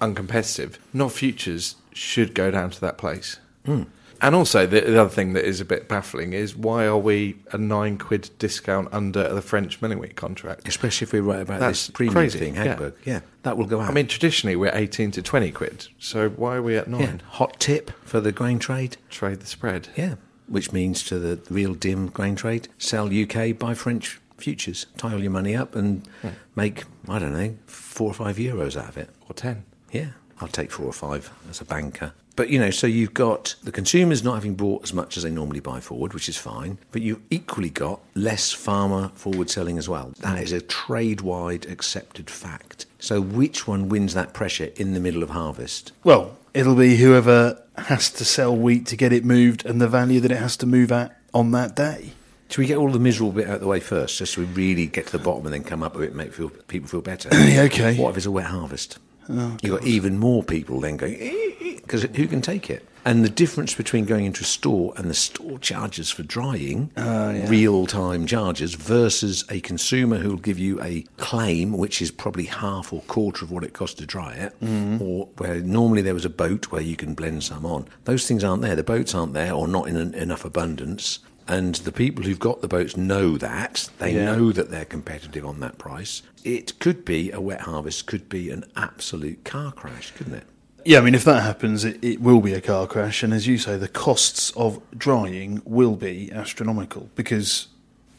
[0.00, 3.38] uncompetitive, NOV futures should go down to that place.
[3.66, 3.84] Hmm.
[4.20, 7.36] And also, the, the other thing that is a bit baffling is why are we
[7.52, 10.66] a nine quid discount under the French milling wheat contract?
[10.68, 12.76] Especially if we're right about That's this premium crazy, thing, yeah.
[12.76, 12.94] Hagberg.
[13.04, 13.20] Yeah.
[13.42, 13.90] that will go out.
[13.90, 17.00] I mean, traditionally we're 18 to 20 quid, so why are we at nine?
[17.00, 17.16] yeah.
[17.36, 18.96] hot tip for the grain trade.
[19.10, 19.88] Trade the spread.
[19.96, 20.14] Yeah,
[20.46, 25.20] which means to the real dim grain trade, sell UK, buy French futures, tie all
[25.20, 26.28] your money up and hmm.
[26.54, 29.10] make, I don't know, four or five euros out of it.
[29.28, 29.64] Or 10.
[29.92, 30.08] Yeah,
[30.40, 32.12] I'll take four or five as a banker.
[32.36, 35.30] But you know, so you've got the consumers not having bought as much as they
[35.30, 36.78] normally buy forward, which is fine.
[36.90, 40.12] But you've equally got less farmer forward selling as well.
[40.20, 42.86] That is a trade wide accepted fact.
[42.98, 45.92] So which one wins that pressure in the middle of harvest?
[46.02, 50.20] Well, it'll be whoever has to sell wheat to get it moved and the value
[50.20, 52.12] that it has to move at on that day.
[52.48, 54.46] Should we get all the miserable bit out of the way first, just so we
[54.48, 56.88] really get to the bottom and then come up with it and make feel, people
[56.88, 57.28] feel better?
[57.34, 57.96] Okay.
[57.96, 58.98] What if it's a wet harvest?
[59.28, 62.86] Oh, You've got even more people then going, eh, eh, because who can take it?
[63.06, 67.34] And the difference between going into a store and the store charges for drying, ah,
[67.48, 72.46] real time charges, versus a consumer who will give you a claim, which is probably
[72.46, 75.02] half or quarter of what it costs to dry it, mm-hmm.
[75.02, 77.86] or where normally there was a boat where you can blend some on.
[78.04, 78.74] Those things aren't there.
[78.74, 81.18] The boats aren't there or not in an, enough abundance.
[81.46, 83.90] And the people who've got the boats know that.
[83.98, 84.24] They Yeah.
[84.24, 86.22] know that they're competitive on that price.
[86.42, 90.44] It could be a wet harvest, could be an absolute car crash, couldn't it?
[90.86, 93.22] Yeah, I mean, if that happens, it, it will be a car crash.
[93.22, 97.68] And as you say, the costs of drying will be astronomical because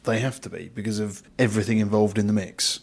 [0.03, 2.79] they have to be because of everything involved in the mix.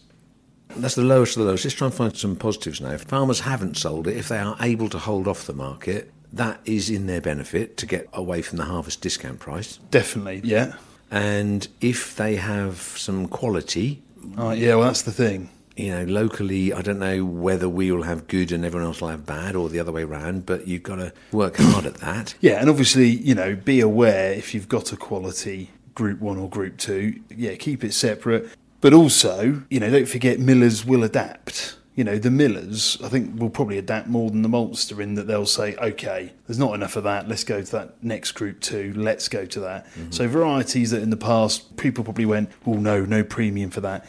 [0.77, 1.65] That's the lowest of the lowest.
[1.65, 2.93] Let's try and find some positives now.
[2.93, 6.61] If farmers haven't sold it, if they are able to hold off the market, that
[6.65, 9.79] is in their benefit to get away from the harvest discount price.
[9.91, 10.75] Definitely, yeah.
[11.11, 14.03] And if they have some quality,
[14.39, 15.51] Uh, yeah, well, that's the thing.
[15.77, 19.09] you know, locally, I don't know whether we will have good and everyone else will
[19.09, 22.35] have bad or the other way round, but you've got to work hard at that.
[22.41, 26.49] Yeah, and obviously, you know, be aware if you've got a quality group one or
[26.49, 28.49] group two, yeah, keep it separate.
[28.81, 31.77] But also, you know, don't forget millers will adapt.
[31.95, 35.27] You know, the millers, I think, will probably adapt more than the maltster in that
[35.27, 38.95] they'll say, okay, there's not enough of that, let's go to that next group two,
[38.97, 39.87] let's go to that.
[39.89, 40.11] Mm-hmm.
[40.11, 44.07] So, varieties that in the past people probably went, oh, no, no premium for that.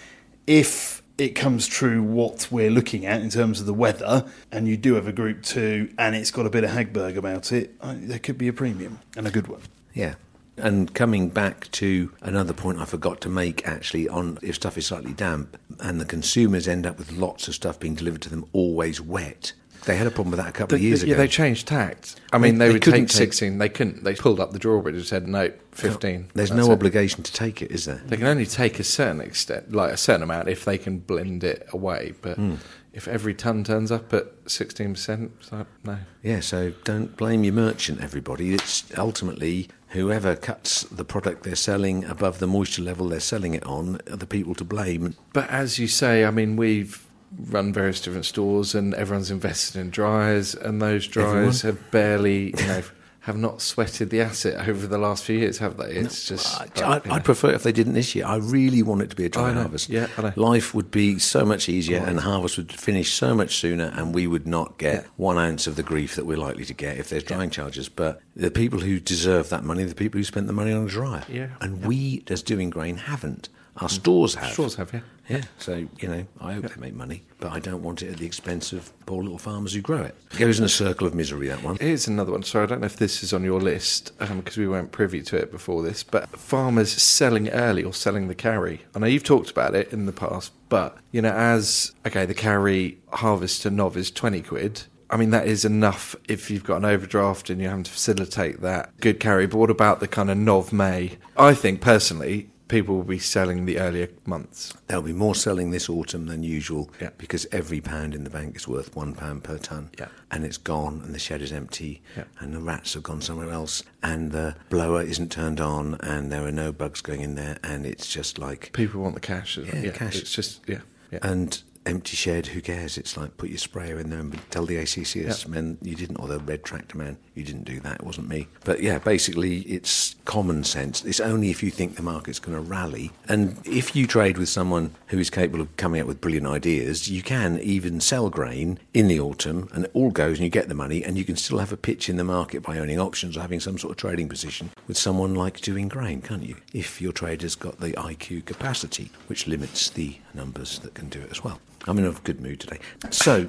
[0.48, 4.78] If it comes true what we're looking at in terms of the weather, and you
[4.78, 8.20] do have a group two and it's got a bit of Hagberg about it, there
[8.20, 9.62] could be a premium and a good one.
[9.94, 10.16] Yeah.
[10.58, 14.86] And coming back to another point I forgot to make actually on if stuff is
[14.86, 18.46] slightly damp and the consumers end up with lots of stuff being delivered to them
[18.54, 19.54] always wet.
[19.86, 21.12] They had a problem with that a couple of years yeah, ago.
[21.22, 22.16] Yeah, they changed tact.
[22.32, 23.58] I mean, They- they, they would take take- 16.
[23.58, 24.04] They couldn't.
[24.06, 26.30] They pulled up the drawbridge and said, no, 15.
[26.34, 26.72] There's no it.
[26.72, 28.02] obligation to take it, is there?
[28.06, 31.44] They can only take a certain extent, like a certain amount, if they can blend
[31.44, 32.14] it away.
[32.22, 32.56] But Hmm.
[32.94, 35.98] if every ton turns up at 16%, it's like, no.
[36.22, 38.54] Yeah, so don't blame your merchant, everybody.
[38.54, 43.64] It's ultimately whoever cuts the product they're selling above the moisture level they're selling it
[43.64, 45.16] on are the people to blame.
[45.34, 47.06] But as you say, I mean, we've
[47.50, 52.68] run various different stores and everyone's invested in dryers, and those dryers have barely, you
[52.68, 52.84] know,
[53.24, 55.92] have not sweated the asset over the last few years, have they?
[55.92, 56.56] It's just.
[56.56, 57.14] I, like, I'd, know.
[57.14, 58.26] I'd prefer if they didn't this year.
[58.26, 59.90] I really want it to be a dry know, harvest.
[59.90, 64.14] yeah, Life would be so much easier and harvest would finish so much sooner and
[64.14, 67.10] we would not get one ounce of the grief that we're likely to get if
[67.10, 67.88] there's drying charges.
[67.88, 70.90] But the people who deserve that money, the people who spent the money on a
[70.90, 71.24] dryer.
[71.30, 73.48] Yeah, And we, as Dewing Grain, haven't.
[73.78, 74.54] Our stores have.
[74.54, 75.02] Stores have, yeah.
[75.30, 78.18] Yeah, so, you know, I hope they make money, but I don't want it at
[78.18, 80.16] the expense of poor little farmers who grow it.
[80.34, 81.78] It goes in a circle of misery, that one.
[81.78, 82.44] Here's another one.
[82.44, 85.22] Sorry, I don't know if this is on your list um, because we weren't privy
[85.24, 86.04] to it before this.
[86.04, 88.82] But farmers selling early or selling the carry.
[88.94, 92.34] I know you've talked about it in the past, but you know, as okay, the
[92.34, 94.84] carry harvest to nov is twenty quid.
[95.10, 98.62] I mean, that is enough if you've got an overdraft and you're having to facilitate
[98.62, 99.46] that good carry.
[99.46, 101.18] But what about the kind of nov May?
[101.38, 104.74] I think personally, people will be selling the earlier months.
[104.88, 107.12] There'll be more selling this autumn than usual Yeah.
[107.20, 109.92] because every pound in the bank is worth one pound per ton.
[110.00, 110.08] Yeah.
[110.32, 112.24] And it's gone and the shed is empty Yeah.
[112.40, 116.44] and the rats have gone somewhere else and the blower isn't turned on and there
[116.48, 119.58] are no bugs going in there and it's just like People want the cash.
[119.58, 119.68] Well.
[119.68, 120.16] Yeah, cash.
[120.16, 120.80] It's just yeah,
[121.12, 121.20] yeah.
[121.22, 122.98] and empty shed, who cares?
[122.98, 126.28] It's like put your sprayer in there and tell the ACCS men you didn't, or
[126.28, 127.96] the red tractor man, you didn't do that.
[127.96, 128.48] It wasn't me.
[128.64, 131.04] But yeah, basically, it's common sense.
[131.04, 134.50] It's only if you think the market's going to rally, and if you trade with
[134.50, 138.80] someone who is capable of coming up with brilliant ideas, you can even sell grain
[138.94, 141.36] in the autumn, and it all goes, and you get the money, and you can
[141.36, 143.98] still have a pitch in the market by owning options or having some sort of
[143.98, 146.58] trading position with someone like Dewing Grain, can't you?
[146.74, 151.32] If your trader's got the IQ capacity, which limits the numbers that can do it
[151.32, 151.60] as well.
[151.88, 152.80] I'm in a good mood today.
[153.10, 153.48] So,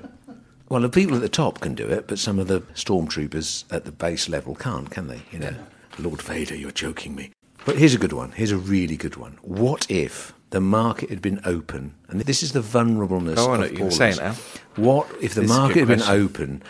[0.68, 3.84] well, the people at the top can do it, but some of the stormtroopers at
[3.84, 5.22] the base level can't, can they?
[5.30, 5.54] You know,
[5.98, 7.30] Lord Vader, you're joking me.
[7.64, 8.32] But here's a good one.
[8.32, 9.38] Here's a really good one.
[9.42, 11.94] What if the market had been open?
[12.08, 14.34] And this is the vulnerableness Oh, I of you're saying now.
[14.76, 16.62] What if the This market had been open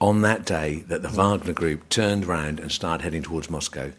[0.00, 3.92] on that day that the Wagner Group turned round and started heading towards Moscow?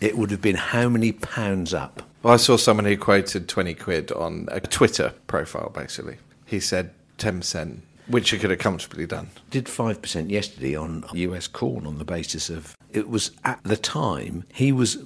[0.00, 2.02] It would have been how many pounds up?
[2.22, 6.16] Well, I saw someone who quoted 20 quid on a Twitter profile, basically.
[6.46, 9.30] He said 10%, which he could have comfortably done.
[9.50, 14.44] did 5% yesterday on US corn on the basis of it was at the time
[14.52, 14.98] he was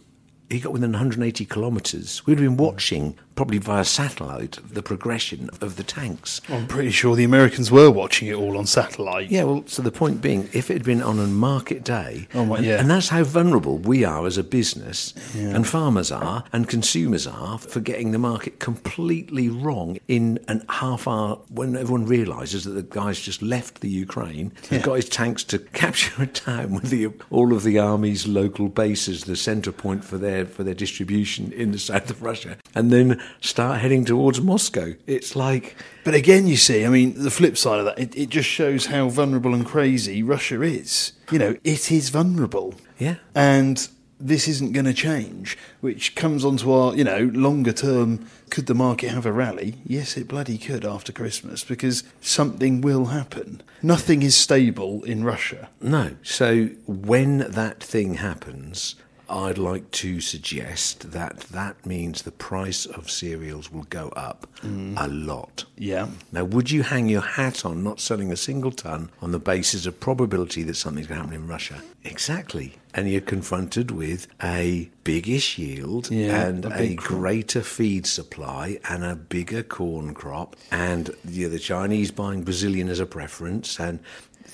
[0.51, 2.27] he got within 180 kilometres.
[2.27, 6.41] We'd been watching, probably via satellite, the progression of the tanks.
[6.49, 9.31] I'm pretty sure the Americans were watching it all on satellite.
[9.31, 12.45] Yeah, well, so the point being, if it had been on a market day, Oh,
[12.45, 12.81] my- and, yeah.
[12.81, 17.59] and that's how vulnerable we are as a business, and farmers are, and consumers are,
[17.59, 22.83] for getting the market completely wrong in an half hour when everyone realises that the
[22.83, 27.09] guy's just left the Ukraine, and got his tanks to capture a town with the,
[27.31, 31.73] all of the army's local bases, the centre point for their for their distribution in
[31.73, 34.95] the south of Russia, and then start heading towards Moscow.
[35.07, 35.77] It's like.
[36.05, 38.87] But again, you see, I mean, the flip side of that, it, it just shows
[38.87, 41.13] how vulnerable and crazy Russia is.
[41.31, 42.75] You know, it is vulnerable.
[42.99, 43.17] Yeah.
[43.35, 43.89] And
[44.21, 48.75] this isn't going to change, which comes onto our, you know, longer term could the
[48.75, 49.75] market have a rally?
[49.85, 53.63] Yes, it bloody could after Christmas because something will happen.
[53.83, 55.69] Nothing is stable in Russia.
[55.81, 56.17] No.
[56.23, 58.95] So when that thing happens,
[59.29, 64.95] I'd like to suggest that that means the price of cereals will go up mm.
[64.97, 65.65] a lot.
[65.77, 66.09] Yeah.
[66.33, 69.87] Now, would you hang your hat on not selling a single ton on the basis
[69.87, 71.83] of probability that something's going to happen in Russia?
[72.05, 72.77] Exactly.
[72.93, 79.03] And you're confronted with a biggish yield Yeah, and a a, greater feed supply and
[79.05, 83.99] a bigger corn crop, and you know, the Chinese buying Brazilian as a preference, and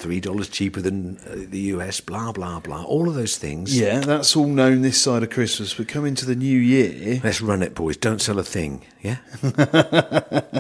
[0.00, 2.00] three dollars cheaper than uh, the US.
[2.00, 2.82] Blah blah blah.
[2.82, 3.78] All of those things.
[3.78, 5.74] Yeah, that's all known this side of Christmas.
[5.74, 7.96] But coming to the new year, Let's run it, boys.
[7.96, 8.84] Don't sell a thing.
[9.02, 9.18] Yeah.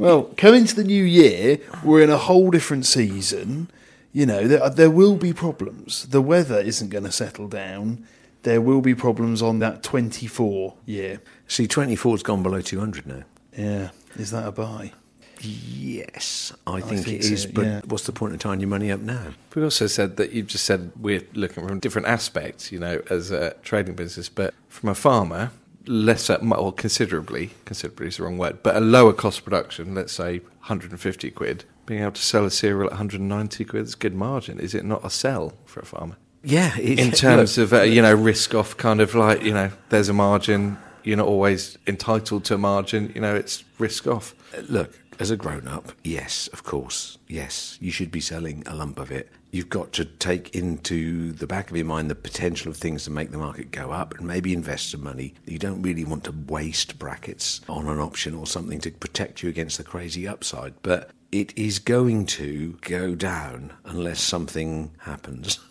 [0.00, 3.70] Well, coming to the new year, we're in a whole different season.
[4.14, 6.08] You know, there, there will be problems.
[6.08, 8.06] The weather isn't going to settle down.
[8.42, 11.20] There will be problems on that 24 year.
[11.46, 13.24] See, 24's gone below 200 now.
[13.54, 14.92] Yeah, is that a buy?
[15.42, 17.48] Yes, I think, think it so.
[17.52, 17.80] But yeah.
[17.86, 19.28] what's the point of tying your money up now?
[19.54, 23.30] We also said that you just said we're looking from different aspects, you know, as
[23.30, 25.50] a trading business, but from a farmer,
[25.86, 30.38] lesser, or considerably, considerably is the wrong word, but a lower cost production, let's say
[30.38, 34.60] 150 quid, being able to sell a cereal at 190 quid is good margin.
[34.60, 36.16] Is it not a sell for a farmer?
[36.42, 39.70] Yeah, it, In terms of, uh, you know, risk off kind of like, you know,
[39.88, 44.34] there's a margin, you're not always entitled to a margin, you know, it's risk off.
[44.68, 48.98] Look, as a grown up, yes, of course, yes, you should be selling a lump
[48.98, 49.30] of it.
[49.50, 53.10] You've got to take into the back of your mind the potential of things to
[53.10, 55.34] make the market go up and maybe invest some money.
[55.44, 59.50] You don't really want to waste brackets on an option or something to protect you
[59.50, 60.72] against the crazy upside.
[60.82, 65.60] But it is going to go down unless something happens.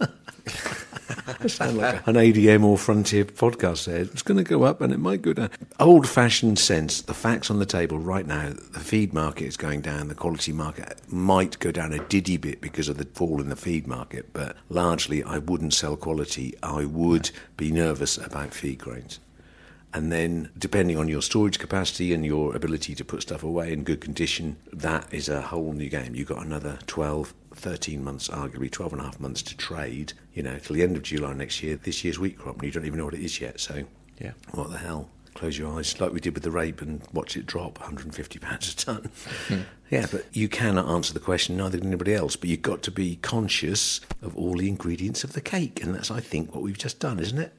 [1.27, 4.01] I sound like an ADM or Frontier podcast there.
[4.01, 5.49] It's going to go up and it might go down.
[5.79, 9.81] Old fashioned sense, the facts on the table right now, the feed market is going
[9.81, 13.49] down, the quality market might go down a diddy bit because of the fall in
[13.49, 16.55] the feed market, but largely I wouldn't sell quality.
[16.63, 19.19] I would be nervous about feed grains.
[19.93, 23.83] And then, depending on your storage capacity and your ability to put stuff away in
[23.83, 26.13] good condition, that is a whole new game.
[26.13, 30.43] You've got another 12, 13 months, arguably 12 and a half months to trade, you
[30.43, 32.85] know, till the end of July next year, this year's wheat crop, and you don't
[32.85, 33.59] even know what it is yet.
[33.59, 33.85] So,
[34.19, 34.33] Yeah.
[34.51, 35.09] what the hell?
[35.33, 38.71] Close your eyes, like we did with the rape, and watch it drop 150 pounds
[38.73, 39.09] a ton.
[39.47, 39.61] Hmm.
[39.89, 42.35] Yeah, but you cannot answer the question, neither can anybody else.
[42.35, 46.11] But you've got to be conscious of all the ingredients of the cake, and that's,
[46.11, 47.53] I think, what we've just done, isn't it?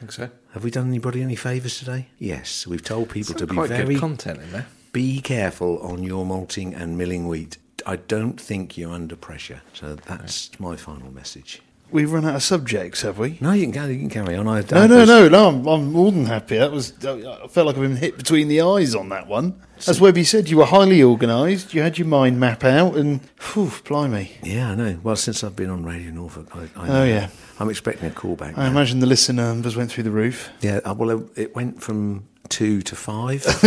[0.00, 0.30] I think so.
[0.54, 2.06] Have we done anybody any favours today?
[2.18, 4.66] Yes, we've told people to be quite very good content in there.
[4.94, 7.58] be careful on your malting and milling wheat.
[7.84, 9.60] I don't think you're under pressure.
[9.74, 11.60] So that's my final message.
[11.90, 13.36] We've run out of subjects, have we?
[13.42, 14.48] No, you can carry, you can carry on.
[14.48, 15.48] I, No, no, no, no.
[15.48, 16.56] I'm, I'm more than happy.
[16.56, 16.94] That was.
[17.04, 19.60] I felt like I've been hit between the eyes on that one.
[19.86, 21.74] As Webby said, you were highly organised.
[21.74, 23.20] You had your mind map out, and
[23.52, 24.98] whew, blimey, Yeah, I know.
[25.02, 27.28] Well, since I've been on Radio Norfolk, I, I Oh, yeah.
[27.60, 28.56] I'm expecting a call back.
[28.58, 28.70] I now.
[28.70, 30.48] imagine the listener numbers went through the roof.
[30.60, 33.44] Yeah, uh, well, it- it went from two to five.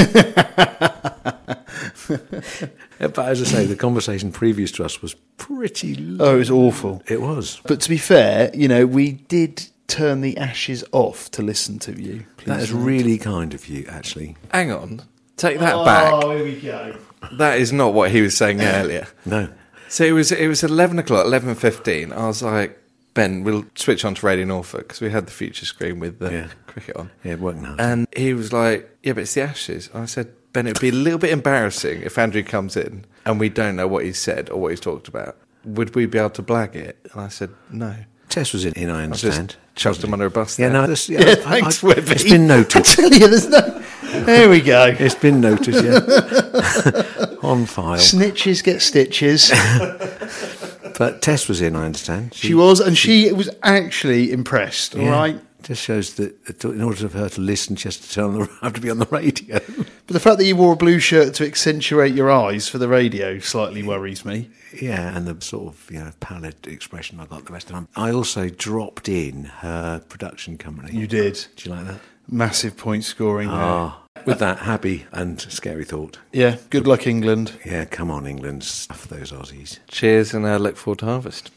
[2.08, 5.95] but as I say, the conversation previous to us was pretty.
[5.95, 6.25] Low.
[6.25, 7.03] Oh, it was awful.
[7.08, 7.62] It was.
[7.65, 11.99] But to be fair, you know, we did turn the ashes off to listen to
[12.01, 12.25] you.
[12.45, 14.36] That is really kind of you, actually.
[14.51, 15.01] Hang on.
[15.38, 16.12] Take that back.
[16.13, 16.95] Oh, here we go.
[17.34, 19.08] That is not what he was saying earlier.
[19.25, 19.49] No.
[19.88, 22.12] So it was it was eleven o'clock, eleven fifteen.
[22.12, 22.79] I was like,
[23.13, 26.32] Ben, we'll switch on to Radio Norfolk because we had the future screen with the
[26.32, 26.47] Yeah.
[26.65, 27.76] cricket on, Yeah, it worked now.
[27.78, 30.89] and he was like, "Yeah, but it's the Ashes." I said, "Ben, it would be
[30.89, 34.49] a little bit embarrassing if Andrew comes in and we don't know what he said
[34.49, 35.38] or what he's talked about.
[35.63, 37.93] Would we be able to blag it?" And I said, "No."
[38.30, 39.56] Tess was in, in I I just understand.
[39.76, 40.58] chucked him under a bus.
[40.58, 40.82] Yeah, there.
[40.82, 42.12] no, that's, yeah, Yeah, I- thanks, I- Webby.
[42.13, 43.82] It's been I tell you, there's no.
[44.26, 44.95] There we go.
[44.99, 45.99] It's been noted, yeah.
[47.43, 47.97] On file.
[47.99, 49.52] Snitches get stitches.
[50.97, 52.34] But Tess was in, I understand.
[52.34, 54.95] She was, and she was actually impressed.
[54.95, 55.12] All Yeah.
[55.12, 55.41] right.
[55.63, 58.45] Just shows that in order for her to listen, she has to turn on the,
[58.62, 59.62] have to be on the radio.
[59.77, 62.89] But the fact that you wore a blue shirt to accentuate your eyes for the
[62.89, 64.49] radio slightly worries me.
[64.82, 67.73] yeah, and the sort of you know pallid expression I got the rest of the
[67.75, 67.88] time.
[67.95, 70.91] I also dropped in her production company.
[70.99, 71.45] You did.
[71.56, 71.99] Do you like that?
[72.27, 73.57] Massive point scoring there.
[73.57, 76.19] Ah, with that happy and scary thought.
[76.31, 77.53] Yeah, good luck, England.
[77.65, 79.79] Yeah, come on, England, stuff those Aussies.
[79.88, 81.51] Cheers, and I look forward to harvest.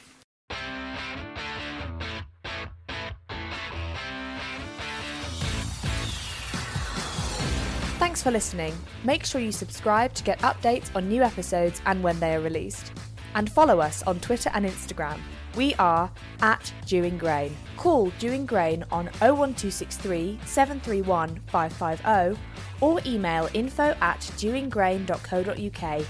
[7.98, 8.74] Thanks for listening.
[9.04, 12.92] Make sure you subscribe to get updates on new episodes and when they are released.
[13.34, 15.18] And follow us on Twitter and Instagram.
[15.56, 16.10] We are
[16.42, 17.56] at Dewing Grain.
[17.78, 22.38] Call Dewing Grain on 01263 731 550
[22.82, 26.02] or email info at dewinggrain.co.uk.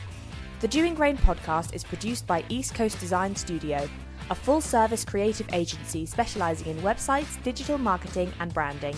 [0.58, 3.88] The Dewing Grain podcast is produced by East Coast Design Studio,
[4.30, 8.96] a full service creative agency specialising in websites, digital marketing, and branding.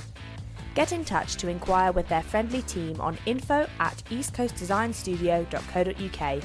[0.74, 6.42] Get in touch to inquire with their friendly team on info at eastcoastdesignstudio.co.uk.